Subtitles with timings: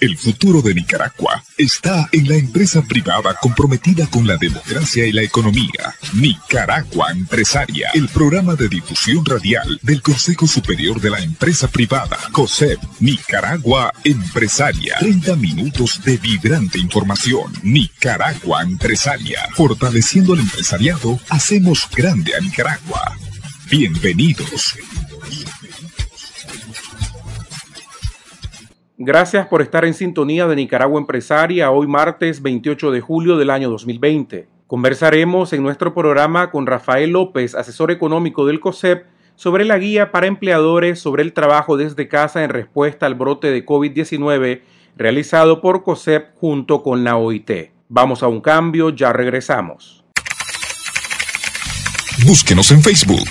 [0.00, 5.22] El futuro de Nicaragua está en la empresa privada comprometida con la democracia y la
[5.22, 5.94] economía.
[6.14, 12.80] Nicaragua Empresaria, el programa de difusión radial del Consejo Superior de la Empresa Privada, COSEP.
[13.00, 14.96] Nicaragua Empresaria.
[15.00, 17.52] 30 minutos de vibrante información.
[17.62, 19.40] Nicaragua Empresaria.
[19.54, 23.18] Fortaleciendo el empresariado, hacemos grande a Nicaragua.
[23.70, 24.76] Bienvenidos.
[29.02, 33.70] Gracias por estar en sintonía de Nicaragua Empresaria hoy martes 28 de julio del año
[33.70, 34.46] 2020.
[34.66, 39.06] Conversaremos en nuestro programa con Rafael López, asesor económico del COSEP,
[39.36, 43.64] sobre la guía para empleadores sobre el trabajo desde casa en respuesta al brote de
[43.64, 44.60] COVID-19
[44.98, 47.70] realizado por COSEP junto con la OIT.
[47.88, 50.04] Vamos a un cambio, ya regresamos.
[52.26, 53.30] Búsquenos en Facebook.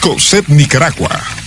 [0.00, 1.39] COSEP Nicaragua.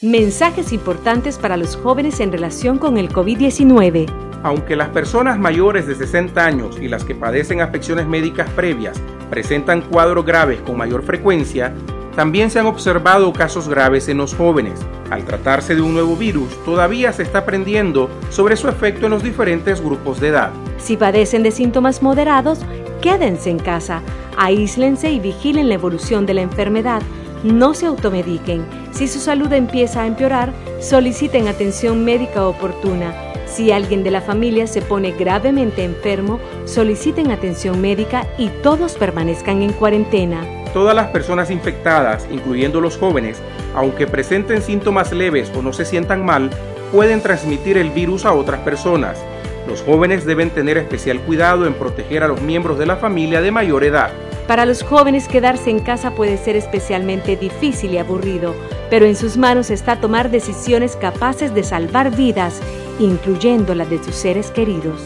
[0.00, 4.06] Mensajes importantes para los jóvenes en relación con el COVID-19.
[4.44, 8.96] Aunque las personas mayores de 60 años y las que padecen afecciones médicas previas
[9.28, 11.74] presentan cuadros graves con mayor frecuencia,
[12.14, 14.78] también se han observado casos graves en los jóvenes.
[15.10, 19.24] Al tratarse de un nuevo virus, todavía se está aprendiendo sobre su efecto en los
[19.24, 20.52] diferentes grupos de edad.
[20.78, 22.60] Si padecen de síntomas moderados,
[23.02, 24.02] quédense en casa,
[24.36, 27.02] aíslense y vigilen la evolución de la enfermedad
[27.42, 28.64] no se automediquen.
[28.92, 33.14] Si su salud empieza a empeorar, soliciten atención médica oportuna.
[33.46, 39.62] Si alguien de la familia se pone gravemente enfermo, soliciten atención médica y todos permanezcan
[39.62, 40.46] en cuarentena.
[40.74, 43.40] Todas las personas infectadas, incluyendo los jóvenes,
[43.74, 46.50] aunque presenten síntomas leves o no se sientan mal,
[46.92, 49.18] pueden transmitir el virus a otras personas.
[49.66, 53.50] Los jóvenes deben tener especial cuidado en proteger a los miembros de la familia de
[53.50, 54.10] mayor edad.
[54.48, 58.54] Para los jóvenes quedarse en casa puede ser especialmente difícil y aburrido,
[58.88, 62.62] pero en sus manos está tomar decisiones capaces de salvar vidas,
[62.98, 65.02] incluyendo las de sus seres queridos.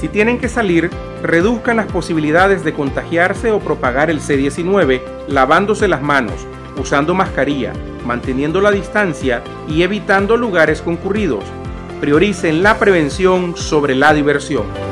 [0.00, 0.88] Si tienen que salir,
[1.22, 6.46] reduzcan las posibilidades de contagiarse o propagar el C-19 lavándose las manos,
[6.80, 7.74] usando mascarilla,
[8.06, 11.44] manteniendo la distancia y evitando lugares concurridos.
[12.00, 14.87] Prioricen la prevención sobre la diversión.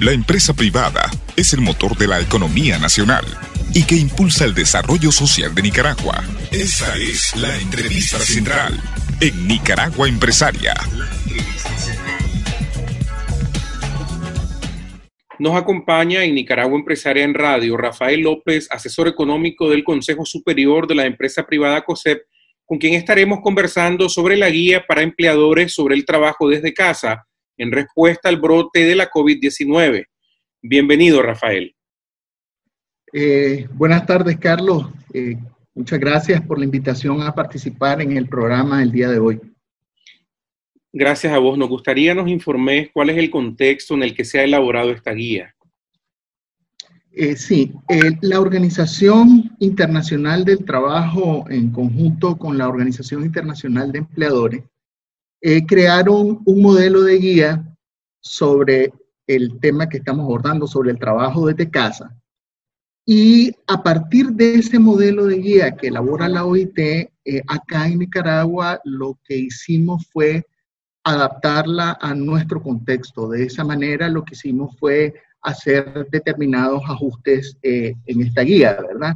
[0.00, 3.24] La empresa privada es el motor de la economía nacional
[3.72, 6.22] y que impulsa el desarrollo social de Nicaragua.
[6.50, 8.80] Esta es la entrevista central
[9.20, 10.74] en Nicaragua Empresaria.
[15.38, 20.96] Nos acompaña en Nicaragua Empresaria en Radio Rafael López, asesor económico del Consejo Superior de
[20.96, 22.22] la empresa privada COSEP,
[22.64, 27.26] con quien estaremos conversando sobre la guía para empleadores sobre el trabajo desde casa
[27.56, 30.06] en respuesta al brote de la COVID-19.
[30.62, 31.74] Bienvenido, Rafael.
[33.12, 34.86] Eh, buenas tardes, Carlos.
[35.12, 35.36] Eh,
[35.74, 39.40] muchas gracias por la invitación a participar en el programa el día de hoy.
[40.92, 41.58] Gracias a vos.
[41.58, 45.12] Nos gustaría nos informes cuál es el contexto en el que se ha elaborado esta
[45.12, 45.54] guía.
[47.16, 47.72] Eh, sí,
[48.22, 54.64] la Organización Internacional del Trabajo, en conjunto con la Organización Internacional de Empleadores,
[55.46, 57.76] eh, crearon un modelo de guía
[58.18, 58.90] sobre
[59.26, 62.16] el tema que estamos abordando, sobre el trabajo desde casa.
[63.04, 67.10] Y a partir de ese modelo de guía que elabora la OIT, eh,
[67.46, 70.46] acá en Nicaragua lo que hicimos fue
[71.04, 73.28] adaptarla a nuestro contexto.
[73.28, 75.12] De esa manera lo que hicimos fue
[75.42, 79.12] hacer determinados ajustes eh, en esta guía, ¿verdad?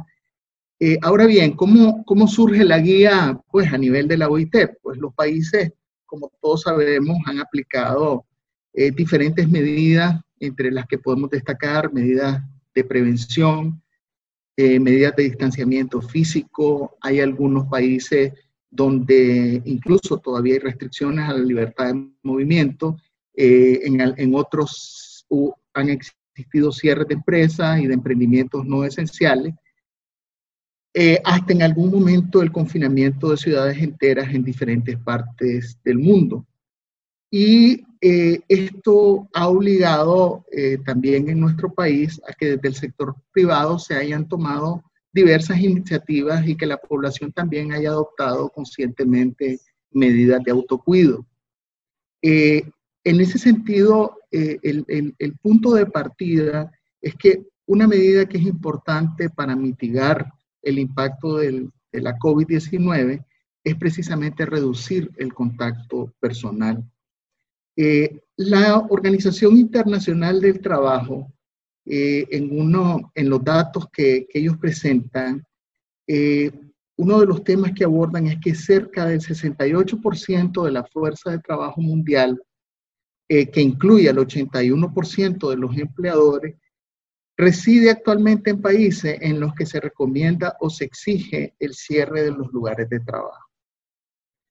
[1.01, 4.55] ahora bien, ¿cómo, ¿cómo surge la guía pues, a nivel de la OIT?
[4.81, 5.73] Pues los países
[6.09, 8.25] como todos sabemos, han aplicado
[8.73, 12.41] eh, diferentes medidas, entre las que podemos destacar medidas
[12.73, 13.81] de prevención,
[14.55, 16.97] eh, medidas de distanciamiento físico.
[17.01, 18.33] Hay algunos países
[18.69, 22.97] donde incluso todavía hay restricciones a la libertad de movimiento.
[23.35, 25.25] Eh, en, en, otros
[25.73, 29.53] han existido cierres de empresas y de emprendimientos no esenciales.
[30.93, 36.47] Eh, hasta en algún momento el confinamiento de ciudades enteras en diferentes partes del mundo.
[37.29, 43.15] Y eh, esto ha obligado eh, también en nuestro país a que desde el sector
[43.31, 44.83] privado se hayan tomado
[45.13, 49.59] diversas iniciativas y que la población también haya adoptado conscientemente
[49.91, 51.25] medidas de autocuido.
[52.21, 52.71] en
[53.03, 54.85] ese sentido, el,
[55.17, 56.71] el punto de partida
[57.01, 63.23] es que una medida que es importante para mitigar el impacto de la COVID-19
[63.63, 66.83] es precisamente reducir el contacto personal.
[67.75, 71.31] Eh, la Organización Internacional del Trabajo,
[71.85, 75.45] eh, en, uno, en los datos que, ellos presentan,
[76.07, 76.51] eh,
[76.97, 81.39] uno de los temas que abordan es que cerca del 68% de la fuerza de
[81.39, 82.41] trabajo mundial,
[83.29, 86.55] que incluye al 81% de los empleadores,
[87.39, 92.31] reside actualmente en países en los que se recomienda o se exige el cierre de
[92.31, 93.47] los lugares de trabajo.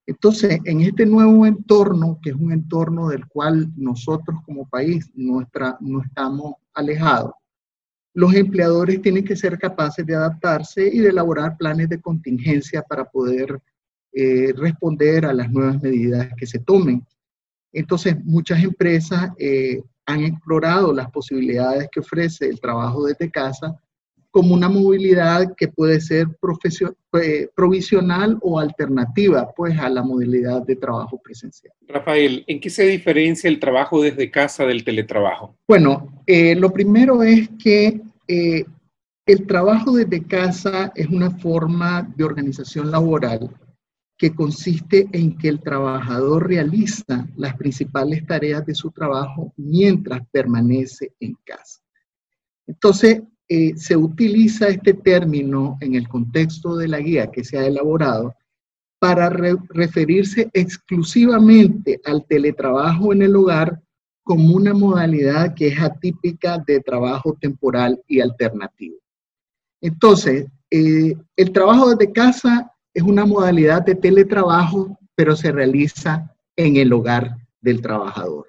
[0.07, 5.77] Entonces, en este nuevo entorno, que es un entorno del cual nosotros como país nuestra,
[5.81, 7.33] no estamos alejados,
[8.15, 13.05] los empleadores tienen que ser capaces de adaptarse y de elaborar planes de contingencia para
[13.05, 13.61] poder
[14.15, 17.07] eh, responder a las nuevas medidas que se tomen.
[17.71, 23.79] Entonces, muchas empresas eh, han explorado las posibilidades que ofrece el trabajo desde casa
[24.31, 26.29] como una movilidad que puede ser
[27.23, 31.73] eh, provisional o alternativa pues a la modalidad de trabajo presencial.
[31.87, 35.55] Rafael, ¿en qué se diferencia el trabajo desde casa del teletrabajo?
[35.67, 38.65] Bueno, eh, lo primero es que eh,
[39.27, 43.51] el trabajo desde casa es una forma de organización laboral
[44.19, 51.13] que consiste en que el trabajador realiza las principales tareas de su trabajo mientras permanece
[51.21, 51.81] en casa.
[52.67, 57.67] Entonces, eh, se utiliza este término en el contexto de la guía que se ha
[57.67, 58.35] elaborado
[58.99, 63.81] para referirse exclusivamente al teletrabajo en el hogar
[64.25, 68.97] como una modalidad que es atípica de trabajo temporal y alternativo.
[69.81, 76.79] Entonces, eh, el trabajo desde casa es una modalidad de teletrabajo, pero se realiza en
[76.79, 78.49] el hogar del trabajador.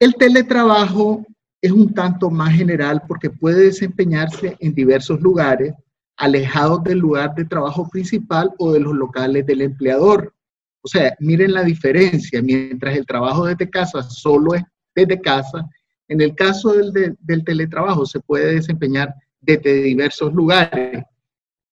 [0.00, 1.24] El teletrabajo
[1.62, 5.74] es un tanto más general porque puede desempeñarse en diversos lugares,
[6.16, 10.34] alejados del lugar de trabajo principal o de los locales del empleador.
[10.82, 14.64] O sea, miren la diferencia, mientras el trabajo desde casa solo es
[14.96, 15.64] desde casa,
[16.08, 21.04] en el caso del, del teletrabajo se puede desempeñar desde diversos lugares.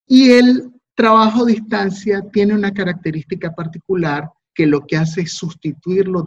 [0.07, 6.09] Y el trabajo a distancia tiene una característica particular que lo que hace es sustituir
[6.09, 6.25] los,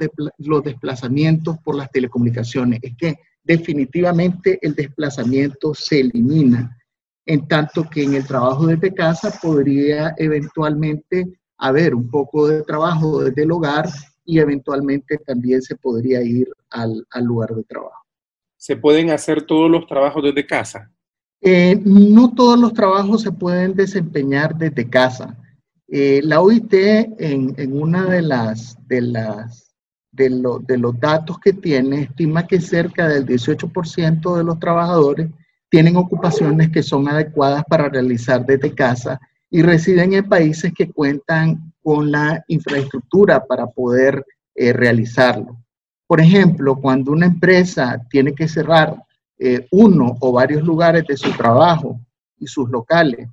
[0.64, 2.80] desplazamientos por las telecomunicaciones.
[2.84, 6.78] Es que definitivamente el desplazamiento se elimina,
[7.26, 11.26] en tanto que en el trabajo desde casa podría eventualmente
[11.58, 13.90] haber un poco de trabajo desde el hogar
[14.24, 18.06] y eventualmente también se podría ir al lugar de trabajo.
[18.56, 20.92] ¿Se pueden hacer todos los trabajos desde casa?
[21.42, 25.38] Eh, no todos los trabajos se pueden desempeñar desde casa.
[25.88, 32.60] Eh, la OIT en, en, una de las, de, los datos que tiene estima que
[32.60, 35.30] cerca del 18% de los trabajadores
[35.70, 39.20] tienen ocupaciones que son adecuadas para realizar desde casa
[39.50, 44.24] y residen en países que cuentan con la infraestructura para poder
[44.56, 45.58] eh, realizarlo.
[46.06, 48.96] Por ejemplo, cuando una empresa tiene que cerrar
[49.40, 52.00] eh, uno o varios lugares de su trabajo
[52.38, 53.28] y sus locales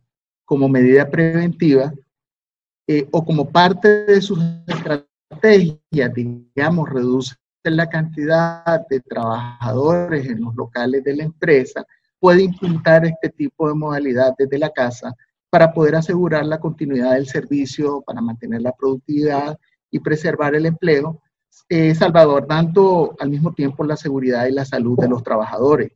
[0.44, 1.92] como medida preventiva
[2.86, 4.38] eh, o como parte de sus
[4.68, 11.84] estrategias, digamos, reduce la cantidad de trabajadores en los locales de la empresa,
[12.20, 15.12] puede implementar este tipo de modalidad desde la casa
[15.50, 19.58] para poder asegurar la continuidad del servicio, para mantener la productividad
[19.90, 21.20] y preservar el empleo,
[21.68, 25.92] eh, salvaguardando al mismo tiempo la seguridad y la salud de los trabajadores.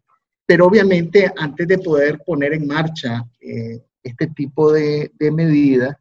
[0.47, 5.97] Pero obviamente antes de poder poner en marcha eh, este tipo de, de medidas,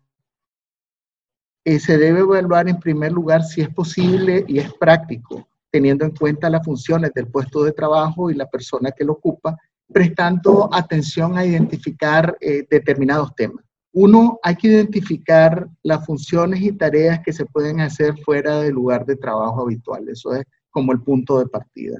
[1.65, 6.11] eh, se debe evaluar en primer lugar si es posible y es práctico, teniendo en
[6.11, 9.57] cuenta las funciones del puesto de trabajo y la persona que lo ocupa,
[9.91, 13.63] prestando atención a identificar eh, determinados temas.
[13.91, 19.05] Uno, hay que identificar las funciones y tareas que se pueden hacer fuera del lugar
[19.05, 20.07] de trabajo habitual.
[20.09, 21.97] Eso es como el punto de partida.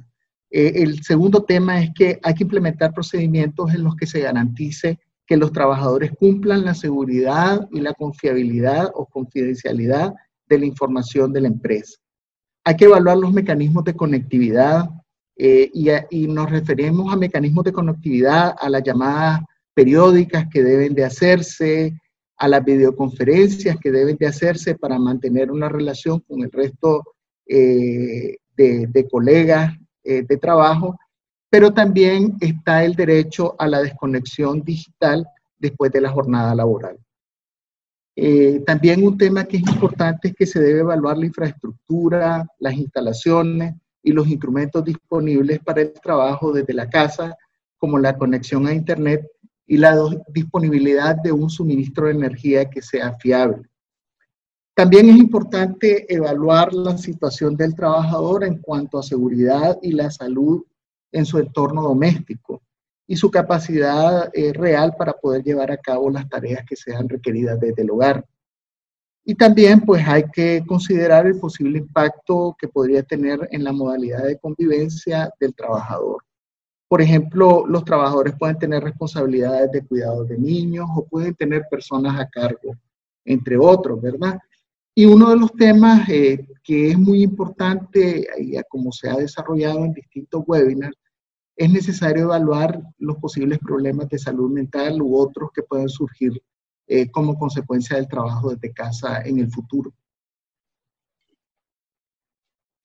[0.52, 5.00] Eh, el segundo tema es que hay que implementar procedimientos en los que se garantice
[5.26, 10.14] que los trabajadores cumplan la seguridad y la confiabilidad o confidencialidad
[10.48, 12.00] de la información de la empresa.
[12.64, 14.90] Hay que evaluar los mecanismos de conectividad
[15.36, 19.42] eh, y, y, nos referimos a mecanismos de conectividad, a las llamadas
[19.80, 21.98] periódicas que deben de hacerse,
[22.36, 27.04] a las videoconferencias que deben de hacerse para mantener una relación con el resto
[27.46, 31.00] eh, de, de, colegas eh, de trabajo,
[31.50, 35.26] pero también está el derecho a la desconexión digital
[35.58, 36.98] después de la jornada laboral.
[38.18, 42.74] Eh, también un tema que es importante es que se debe evaluar la infraestructura, las
[42.74, 47.38] instalaciones y los instrumentos disponibles para el trabajo desde la casa,
[47.78, 49.26] como la conexión a Internet
[49.70, 49.96] y la
[50.30, 53.70] disponibilidad de un suministro de energía que sea fiable.
[54.74, 60.64] También es importante evaluar la situación del trabajador en cuanto a seguridad y la salud
[61.12, 62.62] en su entorno doméstico.
[63.12, 67.60] y su capacidad eh, real para poder llevar a cabo las tareas que sean requeridas
[67.60, 68.24] desde el hogar.
[69.26, 74.26] Y también pues hay que considerar el posible impacto que podría tener en la modalidad
[74.26, 76.24] de convivencia del trabajador.
[76.90, 82.20] Por ejemplo, los trabajadores pueden tener responsabilidades de cuidado de niños o pueden tener personas
[82.20, 82.76] a cargo,
[83.24, 84.40] entre otros, ¿verdad?
[84.96, 89.86] Y uno de los temas eh, que es muy importante, y como se ha desarrollado
[89.86, 90.98] en distintos webinars,
[91.56, 96.42] es necesario evaluar los posibles problemas de salud mental u otros que pueden surgir
[96.88, 99.94] eh, como consecuencia del trabajo desde casa en el futuro.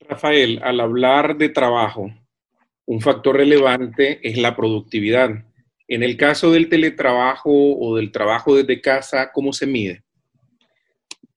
[0.01, 2.11] Rafael, al hablar de trabajo,
[2.87, 5.31] un factor relevante es la productividad.
[5.89, 10.03] En el caso del teletrabajo o del trabajo desde casa, ¿cómo se mide?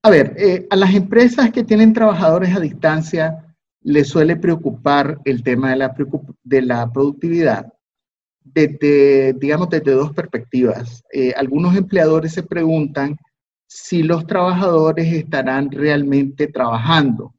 [0.02, 3.44] A ver, eh, a las empresas que tienen trabajadores a distancia
[3.82, 7.74] les suele preocupar el tema de la, productividad
[8.44, 11.04] desde, digamos, desde dos perspectivas.
[11.12, 13.18] Eh, algunos empleadores se preguntan
[13.66, 17.34] si los trabajadores estarán realmente trabajando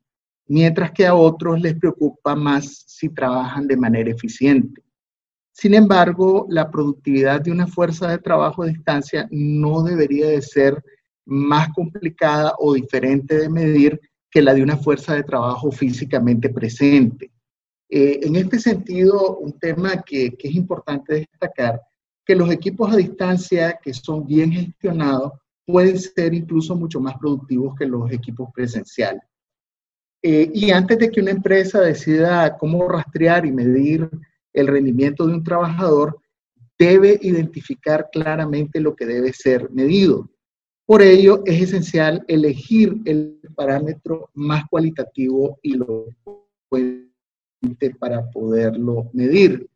[0.49, 4.83] mientras que a otros les preocupa más si trabajan de manera eficiente.
[5.53, 10.83] Sin embargo, la productividad de una fuerza de trabajo a distancia no debería de ser
[11.27, 14.01] más complicada o diferente de medir
[14.31, 17.31] que la de una fuerza de trabajo físicamente presente.
[17.91, 21.81] Eh, en este sentido, un tema que, que es importante destacar,
[22.25, 25.33] que los equipos a distancia que son bien gestionados
[25.67, 29.23] pueden ser incluso mucho más productivos que los equipos presenciales.
[30.23, 34.09] Eh, y antes de que una empresa decida cómo rastrear y medir
[34.53, 36.19] el rendimiento de un trabajador,
[36.79, 40.29] debe identificar claramente lo que debe ser medido.
[40.87, 46.07] Por ello, es esencial elegir el parámetro más cualitativo y lo
[47.99, 49.69] para poderlo medir.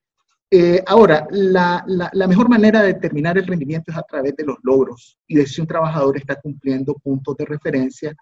[0.50, 4.56] Eh, ahora, la, la, mejor manera de determinar el rendimiento es a través de los
[4.62, 8.14] logros y de si un trabajador está cumpliendo puntos de referencia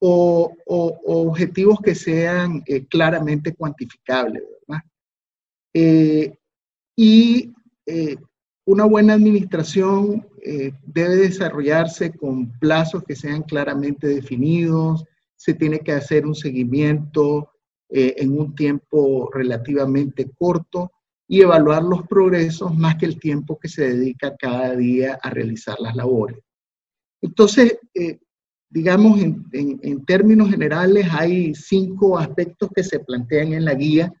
[0.00, 0.54] o,
[1.06, 4.42] objetivos que sean eh, claramente cuantificables.
[5.78, 6.34] Eh,
[6.96, 7.52] y
[7.84, 8.16] eh,
[8.64, 10.26] una buena administración
[10.86, 17.50] debe desarrollarse con plazos que sean claramente definidos, se tiene que hacer un seguimiento
[17.88, 20.92] en un tiempo relativamente corto
[21.26, 25.76] y evaluar los progresos más que el tiempo que se dedica cada día a realizar
[25.80, 26.38] las labores.
[27.20, 27.76] Entonces,
[28.68, 34.12] digamos, en, términos generales, hay cinco aspectos que se plantean en la guía,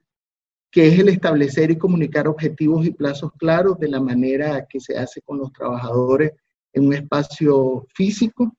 [0.70, 4.96] que es el establecer y comunicar objetivos y plazos claros de la manera que se
[4.96, 6.32] hace con los trabajadores
[6.72, 8.54] en un espacio físico.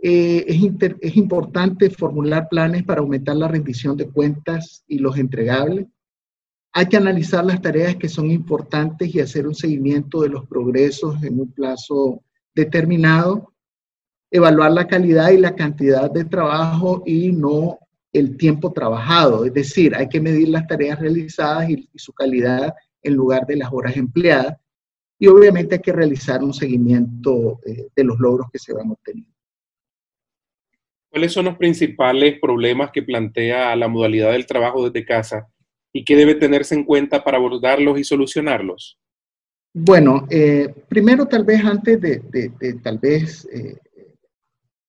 [0.00, 0.60] Eh, es,
[1.00, 5.86] es importante formular planes para aumentar la rendición de cuentas y los entregables.
[6.72, 11.22] Hay que analizar las tareas que son importantes y hacer un seguimiento de los progresos
[11.22, 12.22] en un plazo
[12.54, 13.53] determinado
[14.34, 17.78] evaluar la calidad y la cantidad de trabajo y no
[18.12, 19.44] el tiempo trabajado.
[19.44, 23.72] Es decir, hay que medir las tareas realizadas y, su calidad en lugar de las
[23.72, 24.56] horas empleadas.
[25.20, 29.30] Y obviamente hay que realizar un seguimiento eh, de los logros que se van obteniendo.
[31.10, 35.46] ¿Cuáles son los principales problemas que plantea la modalidad del trabajo desde casa
[35.92, 38.98] y qué debe tenerse en cuenta para abordarlos y solucionarlos?
[39.72, 43.76] Bueno, eh, primero tal vez antes de, tal vez eh,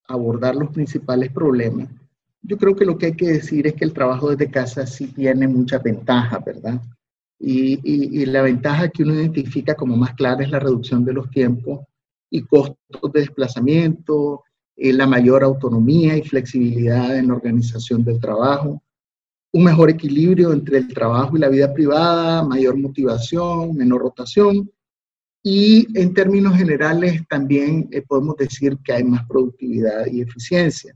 [0.07, 1.89] abordar los principales problemas,
[2.41, 5.07] yo creo que lo que hay que decir es que el trabajo desde casa sí
[5.07, 6.79] tiene muchas ventajas, ¿verdad?
[7.39, 11.81] Y, la ventaja que uno identifica como más clara es la reducción de los tiempos
[12.29, 14.43] y costos de desplazamiento,
[14.75, 18.81] eh, la mayor autonomía y flexibilidad en la organización del trabajo,
[19.53, 24.69] un mejor equilibrio entre el trabajo y la vida privada, mayor motivación, menor rotación
[25.47, 30.95] y en términos generales también eh, podemos decir que hay más productividad y eficiencia.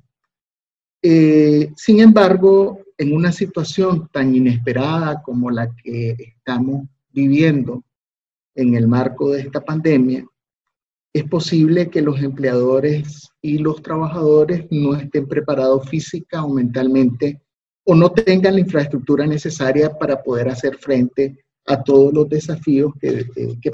[1.03, 7.83] Eh, sin embargo, en una situación tan inesperada como la que estamos viviendo
[8.55, 10.25] en el marco de esta pandemia,
[11.13, 17.39] es posible que los empleadores y los trabajadores no estén preparados física o mentalmente
[17.83, 23.25] o no tengan la infraestructura necesaria para poder hacer frente a todos los desafíos que,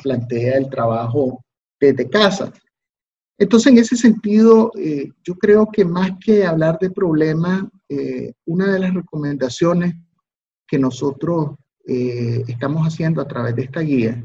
[0.01, 1.43] plantea el trabajo
[1.79, 2.51] desde casa.
[3.37, 8.71] Entonces, en ese sentido, eh, yo creo que más que hablar de problemas, eh, una
[8.71, 9.95] de las recomendaciones
[10.67, 11.51] que nosotros
[11.87, 14.23] eh, estamos haciendo a través de esta guía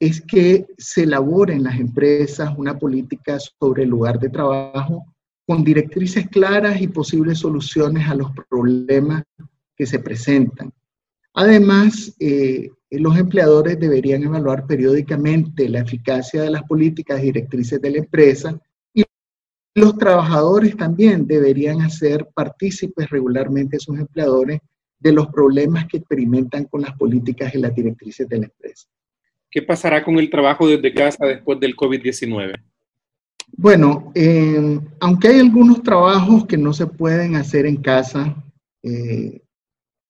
[0.00, 5.04] es que se elabore en las empresas una política sobre el lugar de trabajo
[5.46, 9.22] con directrices claras y posibles soluciones a los problemas
[9.76, 10.72] que se presentan
[11.34, 17.98] Además, eh, los empleadores deberían evaluar periódicamente la eficacia de las políticas directrices de la
[17.98, 18.58] empresa
[18.92, 19.02] y
[19.74, 24.60] los trabajadores también deberían hacer partícipes regularmente a sus empleadores
[25.00, 28.86] de los problemas que experimentan con las políticas y las directrices de la empresa.
[29.50, 32.54] ¿Qué pasará con el trabajo desde casa después del COVID-19?
[33.56, 38.34] Bueno, eh, aunque hay algunos trabajos que no se pueden hacer en casa,
[38.82, 39.43] eh,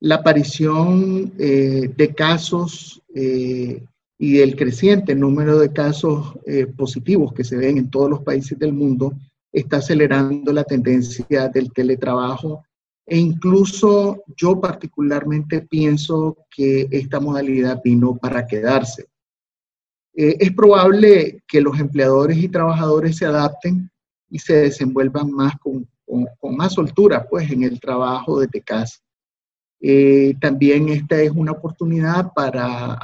[0.04, 6.36] la aparición eh, de casos y el creciente número de casos
[6.76, 9.12] positivos que se ven en todos los países del mundo
[9.52, 12.64] está acelerando la tendencia del teletrabajo
[13.06, 19.06] e incluso yo particularmente pienso que esta modalidad vino para quedarse.
[20.14, 23.90] Eh, es probable que los empleadores y trabajadores se adapten
[24.30, 25.88] y se desenvuelvan más con,
[26.56, 28.98] más soltura pues, en el trabajo desde casa.
[29.80, 32.98] Eh, también esta es una oportunidad para,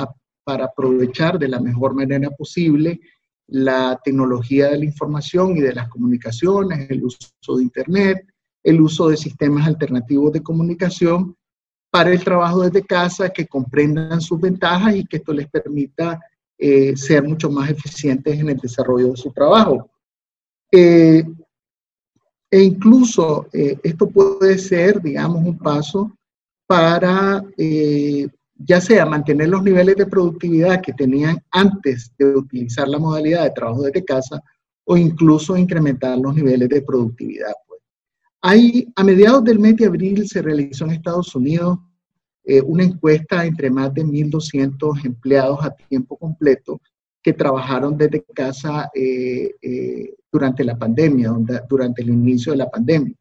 [0.44, 3.00] para aprovechar de la mejor manera posible
[3.46, 8.26] la tecnología de la información y de las comunicaciones, el uso de Internet,
[8.62, 11.36] el uso de sistemas alternativos de comunicación
[11.90, 16.20] para el trabajo desde casa, que comprendan sus ventajas y que esto les permita
[16.56, 19.90] eh, ser mucho más eficientes en el desarrollo de su trabajo.
[20.70, 21.24] Eh,
[22.52, 26.16] e incluso eh, esto puede ser, digamos, un paso
[26.70, 27.42] para
[28.64, 33.50] ya sea mantener los niveles de productividad que tenían antes de utilizar la modalidad de
[33.50, 34.40] trabajo desde casa
[34.84, 37.52] o incluso incrementar los niveles de productividad.
[37.66, 37.80] Pues.
[38.94, 41.78] A mediados del mes de abril se realizó en Estados Unidos
[42.44, 46.80] eh, una encuesta entre más de 1.200 empleados a tiempo completo
[47.20, 51.34] que trabajaron desde casa eh, eh, durante la pandemia,
[51.68, 53.14] durante el inicio de la pandemia.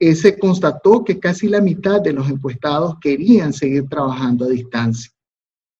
[0.00, 5.12] Se constató que casi la mitad de los encuestados querían seguir trabajando a distancia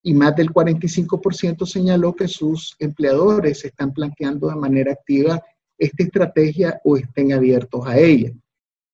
[0.03, 5.41] y más del 45% señaló que sus empleadores están planteando de manera activa
[5.77, 8.31] esta estrategia o estén abiertos a ella.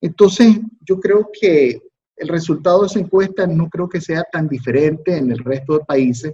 [0.01, 1.81] Entonces, yo creo que
[2.15, 5.85] el resultado de esa encuesta no creo que sea tan diferente en el resto de
[5.85, 6.33] países.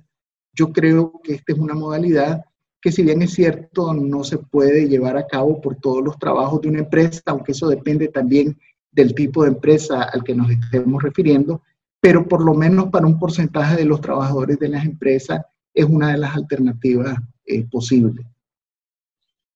[0.53, 2.43] Yo creo que esta es una modalidad
[2.81, 6.61] que si bien es cierto, no se puede llevar a cabo por todos los trabajos
[6.61, 8.57] de una empresa, aunque eso depende también
[8.93, 11.61] del tipo de empresa al que nos estemos refiriendo,
[11.99, 15.41] pero por lo menos para un porcentaje de los trabajadores de las empresas
[15.73, 18.25] es una de las alternativas eh, posibles.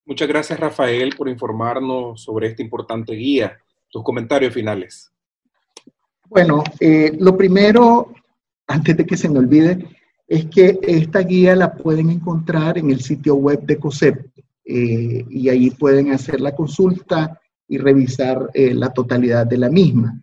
[0.06, 3.58] Muchas gracias, Rafael, por informarnos sobre esta importante guía.
[3.90, 5.12] Tus comentarios finales.
[6.30, 8.14] Bueno, eh, lo primero,
[8.68, 9.86] antes de que se me olvide,
[10.28, 14.26] es que esta guía la pueden encontrar en el sitio web de COSEP
[14.66, 20.22] eh, y ahí pueden hacer la consulta y revisar eh, la totalidad de la misma.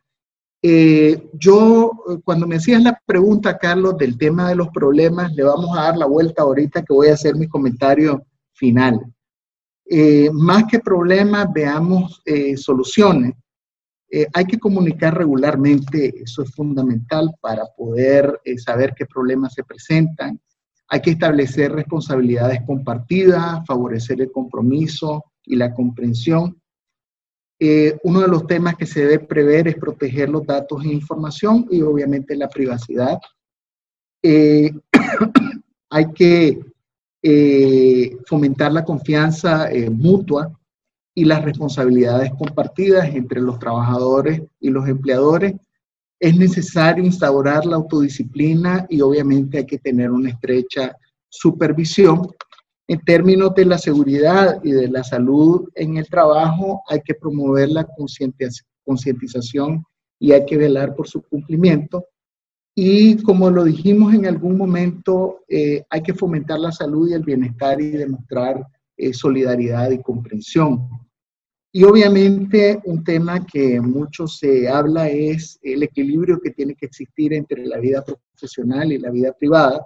[1.34, 1.90] yo,
[2.24, 5.96] cuando me hacías la pregunta, Carlos, del tema de los problemas, le vamos a dar
[5.98, 8.98] la vuelta ahorita que voy a hacer mi comentario final.
[10.32, 12.22] más que problemas, veamos
[12.56, 13.34] soluciones.
[14.16, 19.64] Eh, hay que comunicar regularmente, eso es fundamental para poder eh, saber qué problemas se
[19.64, 20.40] presentan.
[20.86, 26.56] Hay que establecer responsabilidades compartidas, favorecer el compromiso y la comprensión.
[27.58, 31.66] Eh, uno de los temas que se debe prever es proteger los datos e información
[31.70, 33.18] y obviamente la privacidad.
[35.90, 36.60] hay que
[38.26, 40.50] fomentar la confianza mutua
[41.14, 45.54] y las responsabilidades compartidas entre los trabajadores y los empleadores,
[46.18, 50.96] es necesario instaurar la autodisciplina y obviamente hay que tener una estrecha
[51.28, 52.28] supervisión.
[52.86, 57.70] En términos de la seguridad y de la salud en el trabajo, hay que promover
[57.70, 57.86] la
[58.84, 59.84] concientización
[60.18, 62.04] y hay que velar por su cumplimiento.
[62.74, 67.22] Y como lo dijimos en algún momento, eh, hay que fomentar la salud y el
[67.22, 68.66] bienestar y demostrar
[68.96, 70.88] eh, solidaridad y comprensión.
[71.72, 77.32] Y obviamente un tema que mucho se habla es el equilibrio que tiene que existir
[77.32, 79.84] entre la vida profesional y la vida privada.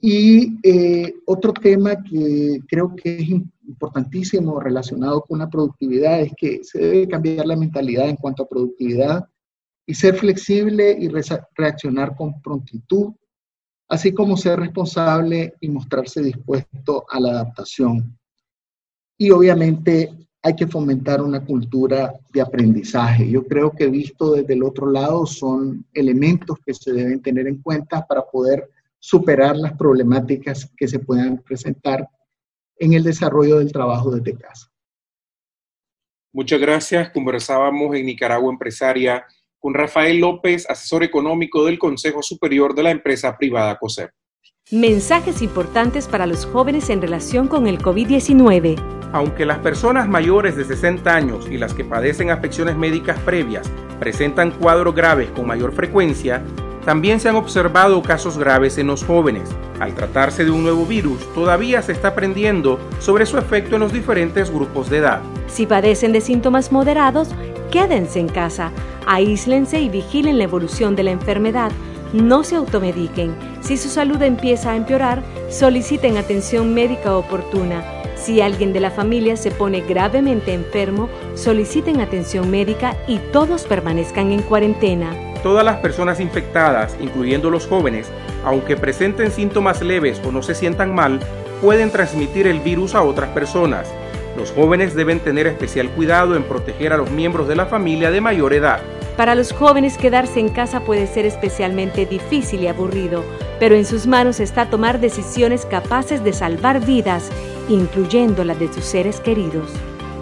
[0.00, 3.28] Y eh, otro tema que creo que es
[3.66, 8.48] importantísimo relacionado con la productividad es que se debe cambiar la mentalidad en cuanto a
[8.48, 9.26] productividad
[9.86, 13.12] y ser flexible y reaccionar con prontitud,
[13.88, 18.18] así como ser responsable y mostrarse dispuesto a la adaptación.
[19.18, 20.10] Y obviamente
[20.42, 23.30] hay que fomentar una cultura de aprendizaje.
[23.30, 27.62] Yo creo que visto desde el otro lado son elementos que se deben tener en
[27.62, 28.68] cuenta para poder
[29.04, 32.08] superar las problemáticas que se puedan presentar
[32.78, 34.72] en el desarrollo del trabajo desde casa.
[36.32, 37.10] Muchas gracias.
[37.10, 39.26] Conversábamos en Nicaragua Empresaria
[39.58, 44.10] con Rafael López, asesor económico del Consejo Superior de la empresa privada COSEP.
[44.70, 49.10] Mensajes importantes para los jóvenes en relación con el COVID-19.
[49.12, 54.50] Aunque las personas mayores de 60 años y las que padecen afecciones médicas previas presentan
[54.52, 56.42] cuadros graves con mayor frecuencia,
[56.84, 59.48] también se han observado casos graves en los jóvenes.
[59.80, 63.92] Al tratarse de un nuevo virus, todavía se está aprendiendo sobre su efecto en los
[63.92, 65.20] diferentes grupos de edad.
[65.46, 67.28] Si padecen de síntomas moderados,
[67.70, 68.70] quédense en casa,
[69.06, 71.72] aíslense y vigilen la evolución de la enfermedad.
[72.12, 73.34] No se automediquen.
[73.60, 77.93] Si su salud empieza a empeorar, soliciten atención médica oportuna.
[78.24, 84.32] Si alguien de la familia se pone gravemente enfermo, soliciten atención médica y todos permanezcan
[84.32, 88.08] en cuarentena todas las personas infectadas, incluyendo los jóvenes,
[88.46, 91.20] aunque presenten síntomas leves o no se sientan mal,
[91.60, 93.92] pueden transmitir el virus a otras personas.
[94.38, 98.22] Los jóvenes deben tener especial cuidado en proteger a los miembros de la familia de
[98.22, 98.80] mayor edad.
[99.18, 103.22] Para los jóvenes quedarse en casa puede ser especialmente difícil y aburrido,
[103.60, 107.30] pero en sus manos está tomar decisiones capaces de salvar vidas,
[107.68, 109.70] incluyendo las de sus seres queridos.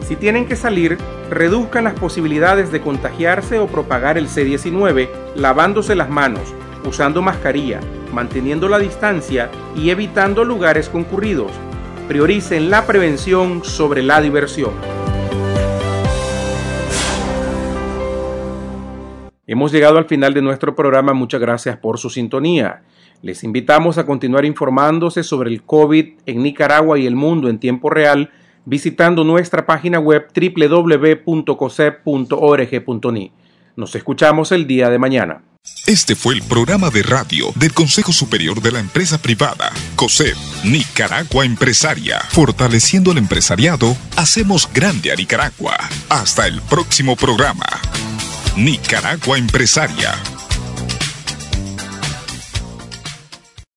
[0.07, 0.99] Si tienen que salir,
[1.31, 7.81] reduzcan las posibilidades de contagiarse o propagar el C-19 lavándose las manos, usando mascarilla,
[8.13, 11.53] manteniendo la distancia y evitando lugares concurridos.
[12.09, 14.73] Prioricen la prevención sobre la diversión.
[19.47, 21.13] Hemos llegado al final de nuestro programa.
[21.15, 22.83] Muchas gracias por su sintonía.
[23.23, 27.89] Les invitamos a continuar informándose sobre el COVID en Nicaragua y el mundo en tiempo
[27.89, 28.33] real
[28.65, 33.33] visitando nuestra página web www.cosep.org.ni.
[33.77, 35.45] Nos escuchamos el día de mañana.
[35.87, 41.45] Este fue el programa de radio del Consejo Superior de la Empresa Privada, COSEP, Nicaragua
[41.45, 42.19] Empresaria.
[42.31, 45.77] Fortaleciendo el empresariado, hacemos grande a Nicaragua.
[46.09, 47.67] Hasta el próximo programa.
[48.57, 50.17] Nicaragua Empresaria